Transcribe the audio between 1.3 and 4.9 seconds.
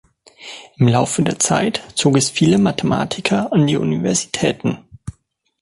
Zeit zog es viele Mathematiker an die Universitäten.